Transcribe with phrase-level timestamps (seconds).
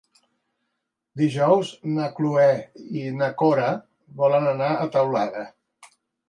[1.21, 2.47] Dijous na Cloè
[3.03, 3.69] i na Cora
[4.23, 5.47] volen anar a Teulada.